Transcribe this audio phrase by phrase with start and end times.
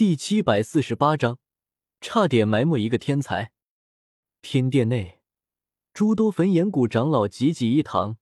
[0.00, 1.36] 第七百四十八章，
[2.00, 3.52] 差点埋没一个天才。
[4.40, 5.20] 天殿内，
[5.92, 8.16] 诸多焚炎谷长老济济一堂，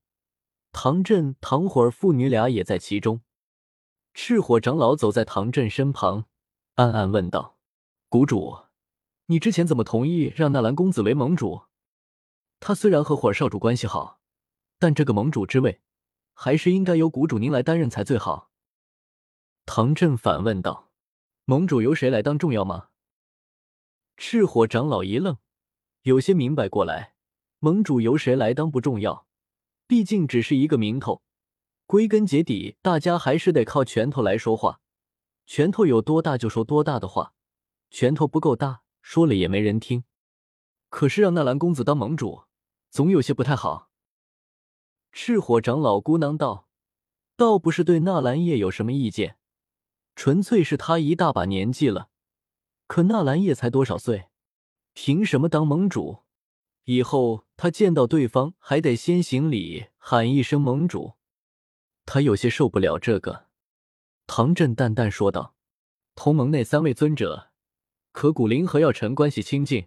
[0.73, 3.21] 唐振、唐火儿父女俩也在其中。
[4.13, 6.25] 赤火长老走在唐振身旁，
[6.75, 7.61] 暗暗问道
[8.11, 8.57] ：“谷主，
[9.27, 11.67] 你之前怎么同意让纳兰公子为盟主？
[12.59, 14.19] 他虽然和火少主关系好，
[14.81, 15.81] 但这个盟主之位，
[16.35, 18.51] 还是应该由谷主您来担任才最好。”
[19.65, 20.88] 唐振反问道。
[21.51, 22.89] 盟主由谁来当重要吗？
[24.19, 25.39] 赤火长老一愣，
[26.03, 27.15] 有些明白过来，
[27.59, 29.27] 盟主由谁来当不重要，
[29.87, 31.23] 毕竟只是一个名头。
[31.87, 34.83] 归根结底，大家还是得靠拳头来说话。
[35.47, 37.33] 拳头有多大就说多大的话，
[37.89, 40.05] 拳头不够大，说了也没人听。
[40.91, 42.43] 可是让纳兰公子当盟主，
[42.91, 43.89] 总有些不太好。
[45.13, 46.69] 赤火长老咕囔道
[47.39, 49.37] ：“倒不是对纳兰叶有什么意见。”
[50.19, 52.09] 纯粹是他一大把年纪了，
[52.89, 54.31] 可纳兰叶才多少岁，
[54.93, 56.25] 凭什么当盟主？
[56.87, 61.13] 以后他见到对方还得先行礼，喊一声盟主。
[62.05, 63.47] 他有些受不了这个。
[64.27, 65.55] 唐振淡淡说道
[66.17, 67.51] ：“同盟内三位尊者，
[68.11, 69.87] 可古灵和药尘关系亲近，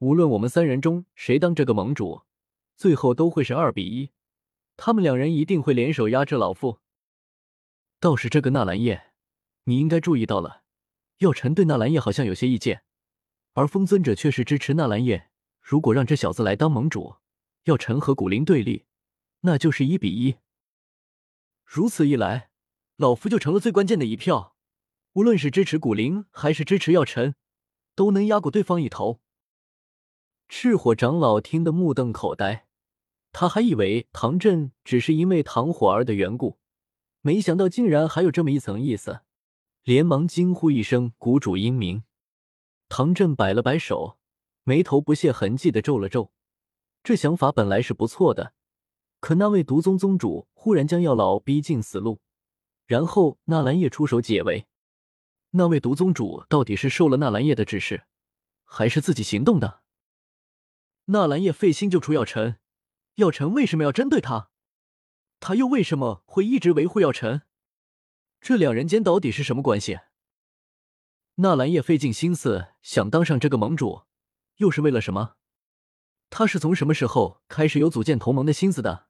[0.00, 2.20] 无论我们三人中谁当这个盟主，
[2.76, 4.10] 最后都会是二比一，
[4.76, 6.80] 他们两人一定会联手压制老夫。
[7.98, 9.04] 倒是这个纳兰叶。”
[9.68, 10.62] 你应该注意到了，
[11.18, 12.84] 药尘对纳兰叶好像有些意见，
[13.52, 15.28] 而风尊者却是支持纳兰叶。
[15.60, 17.16] 如果让这小子来当盟主，
[17.64, 18.86] 药尘和古灵对立，
[19.40, 20.36] 那就是一比一。
[21.66, 22.48] 如此一来，
[22.96, 24.56] 老夫就成了最关键的一票，
[25.12, 27.34] 无论是支持古灵还是支持药尘，
[27.94, 29.20] 都能压过对方一头。
[30.48, 32.66] 赤火长老听得目瞪口呆，
[33.32, 36.58] 他还以为唐振只是因为唐火儿的缘故，
[37.20, 39.20] 没想到竟然还有这么一层意思。
[39.88, 42.04] 连忙惊呼一声：“谷主英明！”
[42.90, 44.18] 唐振摆了摆手，
[44.64, 46.30] 眉头不屑痕迹的皱了皱。
[47.02, 48.52] 这想法本来是不错的，
[49.18, 52.20] 可那位毒宗宗主忽然将药老逼进死路，
[52.84, 54.66] 然后纳兰叶出手解围。
[55.52, 58.04] 那位毒宗主到底是受了纳兰叶的指示，
[58.66, 59.80] 还是自己行动的？
[61.06, 62.58] 纳兰叶费心救出药尘，
[63.14, 64.50] 药尘为什么要针对他？
[65.40, 67.40] 他又为什么会一直维护药尘？
[68.40, 70.00] 这两人间到底是什么关系？
[71.36, 74.02] 纳兰叶费尽心思想当上这个盟主，
[74.56, 75.36] 又是为了什么？
[76.30, 79.08] 他是从什么时候开始有组建同盟的心思的？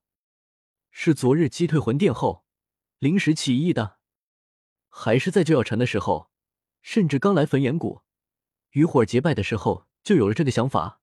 [0.91, 2.45] 是昨日击退魂殿后
[2.99, 3.99] 临时起意的，
[4.89, 6.31] 还是在就要沉的时候，
[6.83, 8.03] 甚至刚来焚炎谷
[8.71, 11.01] 与火结拜的时候就有了这个想法？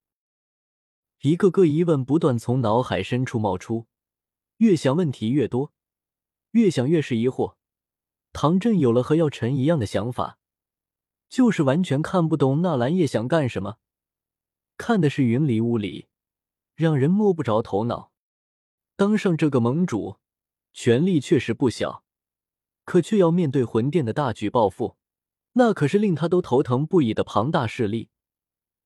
[1.22, 3.88] 一个个疑问不断从脑海深处冒出，
[4.57, 5.74] 越想问题越多，
[6.52, 7.56] 越想越是疑惑。
[8.38, 10.38] 唐振有了和药尘一样的想法，
[11.29, 13.78] 就是完全看不懂纳兰叶想干什么，
[14.75, 16.09] 看的是云里雾里，
[16.75, 18.12] 让人摸不着头脑。
[18.97, 20.18] 当上这个盟主，
[20.74, 22.03] 权力确实不小，
[22.84, 24.97] 可却要面对魂殿的大举报复，
[25.53, 28.09] 那可是令他都头疼不已的庞大势力。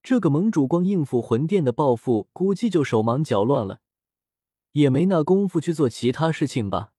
[0.04, 3.82] 这个盟主光应付魂殿的报复，估计就手忙脚乱了，
[4.74, 6.94] 也没那功夫去做其他事情吧，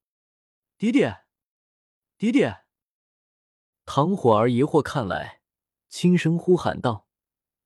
[0.76, 1.19] 爹爹。
[2.20, 2.64] 爹爹，
[3.86, 5.40] 唐火儿疑惑看来，
[5.88, 7.06] 轻声呼喊道，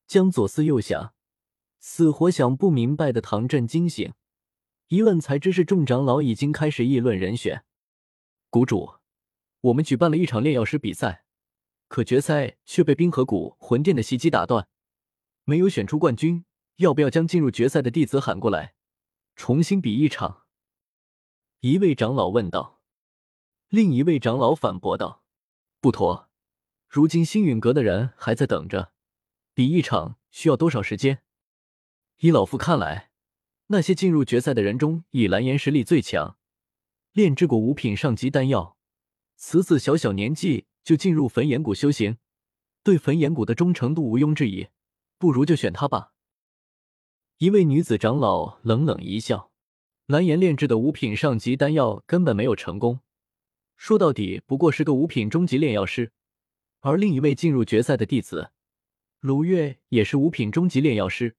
[0.07, 1.13] 将左思右想，
[1.81, 4.15] 死活想不明白的唐振惊醒，
[4.87, 7.65] 一问才知是众长老已经开始议论人选。
[8.49, 9.01] 谷主，
[9.61, 11.25] 我们举办了一场炼药师比赛，
[11.89, 14.69] 可决赛却被冰河谷魂殿的袭击打断，
[15.43, 16.45] 没有选出冠军。
[16.77, 18.77] 要不要将进入决赛的弟子喊过来，
[19.35, 20.45] 重新比一场？
[21.59, 22.84] 一位长老问道。
[23.75, 25.25] 另一位长老反驳道
[25.83, 26.31] ：“不妥，
[26.87, 28.93] 如今星陨阁的人还在等着，
[29.53, 31.25] 比一场需要多少时间？
[32.19, 33.11] 依老夫看来，
[33.67, 36.37] 那些进入决赛的人中，以蓝颜实力最强，
[37.15, 38.77] 炼制过五品上级丹药，
[39.35, 42.19] 此子小小年纪就进入焚炎谷修行，
[42.85, 44.69] 对焚炎谷的忠诚度毋庸置疑，
[45.19, 46.13] 不如就选他吧。”
[47.39, 49.51] 一位女子长老冷冷一笑
[50.07, 53.01] ：“蓝颜炼制的五品上级丹药根本没有成功。”
[53.77, 56.13] 说到底，不过是个五品中级炼药师，
[56.81, 58.51] 而另一位进入决赛的弟子
[59.21, 61.37] 卢月也是五品中级炼药师，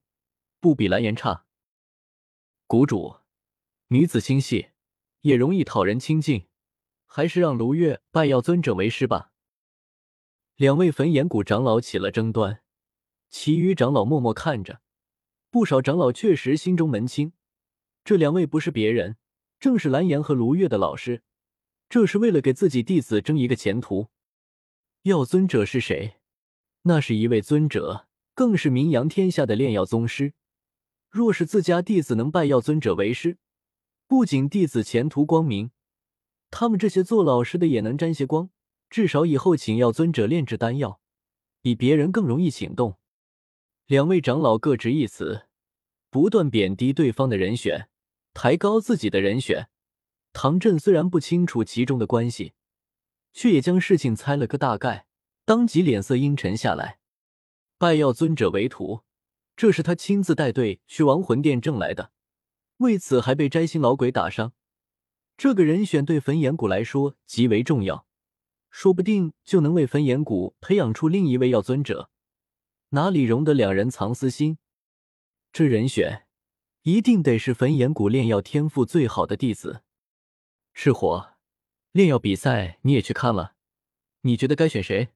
[0.60, 1.46] 不比蓝颜差。
[2.66, 3.18] 谷主，
[3.88, 4.70] 女子心细，
[5.20, 6.46] 也容易讨人亲近，
[7.04, 9.32] 还是让卢月拜药尊者为师吧。
[10.56, 12.62] 两位焚炎谷长老起了争端，
[13.28, 14.80] 其余长老默默看着。
[15.50, 17.32] 不少长老确实心中门清，
[18.04, 19.16] 这两位不是别人，
[19.58, 21.22] 正是蓝颜和卢月的老师。
[21.88, 24.08] 这是为了给自己弟子争一个前途。
[25.02, 26.16] 药尊者是谁？
[26.82, 30.34] 那是一位尊者，更是名扬天下的炼药宗师。
[31.08, 33.38] 若是自家弟子能拜药尊者为师，
[34.06, 35.70] 不仅弟子前途光明，
[36.50, 38.50] 他们这些做老师的也能沾些光。
[38.90, 41.00] 至少以后请药尊者炼制丹药，
[41.60, 42.98] 比别人更容易请动。
[43.86, 45.46] 两位长老各执一词，
[46.10, 47.88] 不断贬低对方的人选，
[48.32, 49.68] 抬高自己的人选。
[50.38, 52.52] 唐振虽然不清楚其中的关系，
[53.32, 55.06] 却也将事情猜了个大概，
[55.46, 56.98] 当即脸色阴沉下来。
[57.78, 59.00] 拜药尊者为徒。
[59.56, 62.12] 这是他亲自带队去亡魂殿挣来的，
[62.76, 64.52] 为此还被摘星老鬼打伤。
[65.38, 68.06] 这个人选对焚炎谷来说极为重要，
[68.68, 72.10] 说不定就能为焚炎谷培养出另一位药尊者，
[72.90, 74.58] 哪里容得两人藏私心？
[75.50, 76.26] 这人选
[76.82, 79.80] 一定得是焚炎谷炼药天赋最好的弟子。
[80.78, 81.30] 赤火，
[81.92, 83.54] 炼药比赛你也去看了，
[84.20, 85.08] 你觉得该选谁？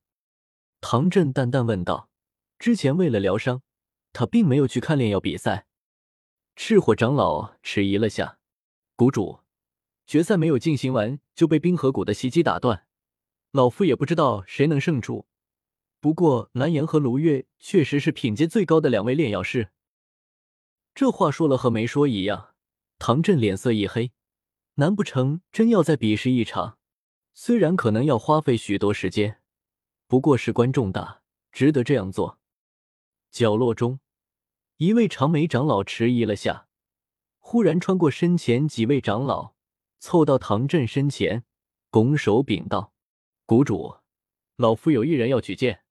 [0.81, 2.09] 唐振淡淡问道。
[2.59, 3.63] 之前为了疗伤。
[4.15, 5.67] 他并没有去看炼药比赛。
[6.57, 8.39] 赤火长老迟疑了下，
[8.97, 9.41] 谷主，
[10.07, 12.87] 决赛没有进行完就被冰河谷的袭击打断，
[13.53, 15.27] 老夫也不知道谁能胜出。
[16.01, 19.69] 不过蓝颜和卢月确实是品阶最高的两位炼药师。
[20.95, 22.55] 这话说了和没说一样。
[22.99, 24.11] 唐振脸色一黑，
[24.75, 26.79] 难不成真要再比试一场？
[27.33, 29.41] 虽然可能要花费许多时间，
[30.07, 31.23] 不过事关重大，
[31.53, 32.39] 值得这样做。
[33.31, 34.01] 角落中，
[34.77, 36.69] 一位长眉长老迟疑了下，
[37.39, 39.55] 忽然穿过身前几位长老，
[39.99, 41.45] 凑到唐振身前，
[41.91, 42.93] 拱手禀道
[43.47, 43.97] ：“谷主，
[44.57, 45.85] 老夫有一人要举荐。”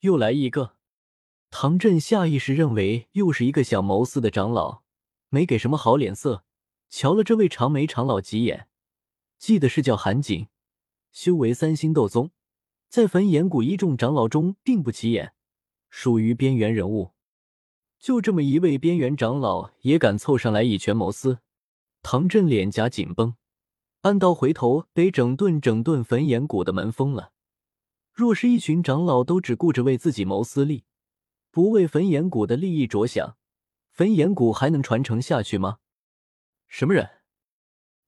[0.00, 0.76] 又来一个。
[1.50, 4.82] 唐振下意识认为又是一个想谋私的长老，
[5.30, 6.44] 没给什么好脸色，
[6.90, 8.68] 瞧了这位长眉长老几眼。
[9.38, 10.48] 记得是叫韩景，
[11.12, 12.30] 修为三星斗宗，
[12.88, 15.32] 在焚炎谷一众长老中并不起眼。
[15.88, 17.12] 属于边缘人物，
[17.98, 21.38] 就这么一位边缘长老也敢凑上来以权谋私，
[22.02, 23.34] 唐振脸颊紧绷，
[24.02, 27.32] 暗道回头得整顿整顿焚炎谷的门风了。
[28.12, 30.84] 若是一群长老都只顾着为自己谋私利，
[31.50, 33.36] 不为焚炎谷的利益着想，
[33.90, 35.78] 焚炎谷还能传承下去吗？
[36.70, 37.10] 什么人？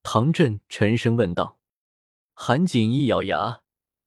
[0.04, 1.58] 唐振沉声问道。
[2.32, 3.62] 韩景一咬牙，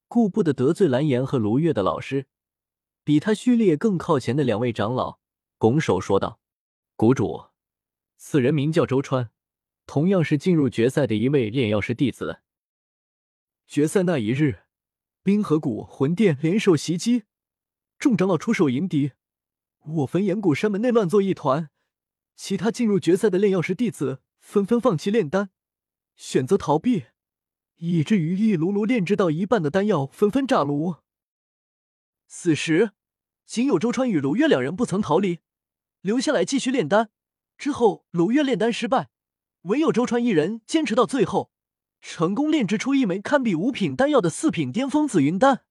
[0.08, 2.28] 顾不得得罪蓝颜和卢月的老师。
[3.04, 5.20] 比他序列更靠前的两位长老
[5.58, 6.40] 拱手说道
[6.96, 7.48] ：“谷主，
[8.16, 9.30] 此人名叫周川，
[9.86, 12.40] 同样是进入决赛的一位炼药师弟子。
[13.68, 14.62] 决赛那一日，
[15.22, 17.26] 冰河谷魂殿联手袭击，
[18.00, 19.12] 众长老出手迎敌，
[19.82, 21.70] 我焚炎谷山门内乱作一团，
[22.38, 25.50] 其他进入决赛的炼药师弟子纷纷放弃炼丹，
[26.16, 27.06] 选择逃避，
[27.78, 30.98] 以至于一炉炉炼制到一半的丹药纷纷炸炉。”
[32.30, 32.92] 此时，
[33.48, 35.40] 仅有周川与卢月两人不曾逃离，
[36.02, 37.10] 留下来继续炼丹。
[37.58, 39.10] 之后，卢月炼丹失败，
[39.64, 41.52] 唯有周川一人坚持到最后，
[42.00, 45.66] 成功炼制出一枚堪比五品丹药的四品巅峰紫云丹。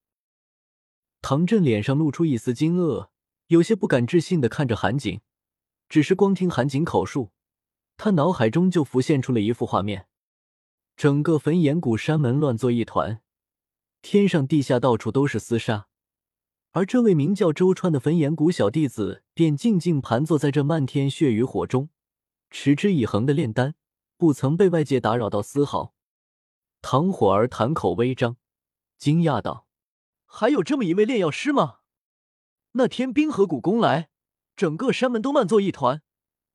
[1.21, 3.07] 唐振脸上露出一丝惊愕，
[3.47, 5.21] 有些不敢置信的看着韩景。
[5.87, 7.31] 只是光听韩景口述，
[7.97, 10.07] 他脑海中就浮现出了一幅画面：
[10.95, 13.21] 整个焚炎谷山门乱作一团，
[14.01, 15.87] 天上地下到处都是厮杀。
[16.71, 21.89] 而这位名叫周川的焚炎谷小弟子，便静静盘坐在这漫天血与火中，
[22.49, 23.75] 持之以恒的炼丹，
[24.17, 25.93] 不曾被外界打扰到丝毫。
[26.81, 28.35] 唐火儿谈口微张，
[28.97, 29.67] 惊讶道
[30.27, 31.77] ：“还有这么一位炼药师吗？
[32.73, 34.09] 那天冰河谷攻来，
[34.57, 36.03] 整个山门都乱作一团，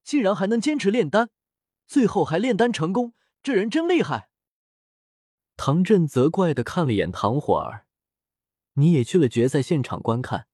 [0.03, 1.31] 竟然还能坚持炼丹，
[1.87, 4.31] 最后还炼丹成功，这人真厉害。”
[5.57, 7.87] 唐振责怪的看了眼唐火儿。
[8.75, 10.47] 你也去了决赛现场观看，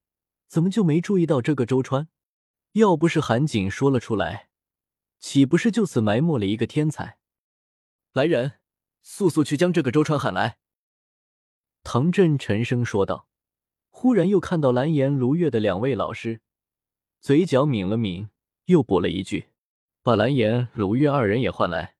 [0.49, 2.09] 怎么就没注意到这个周川？
[2.73, 4.49] 要不是韩景说了出来，
[5.19, 7.19] 岂不是就此埋没了一个天才？
[8.13, 8.59] 来人，
[9.03, 10.59] 速速去将这个周川喊来！
[11.85, 13.29] 唐振沉声说道。
[13.99, 16.43] 忽然又看到蓝颜、卢月的两位老师，
[17.23, 18.29] 嘴角抿了抿，
[18.67, 19.47] 又补了一句
[20.03, 21.95] ：“把蓝颜、鲁月二人也换来。”